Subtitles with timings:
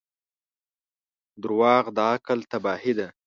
[1.41, 3.07] •دروغ د عقل تباهي ده.